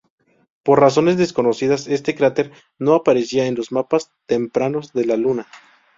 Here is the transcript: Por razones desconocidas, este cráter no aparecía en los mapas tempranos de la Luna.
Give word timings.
Por 0.63 0.79
razones 0.79 1.15
desconocidas, 1.17 1.85
este 1.87 2.15
cráter 2.15 2.51
no 2.79 2.95
aparecía 2.95 3.45
en 3.45 3.53
los 3.53 3.71
mapas 3.71 4.09
tempranos 4.25 4.93
de 4.93 5.05
la 5.05 5.15
Luna. 5.15 5.45